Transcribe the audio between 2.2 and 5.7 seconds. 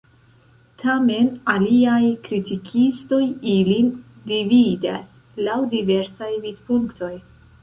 kritikistoj ilin dividas laŭ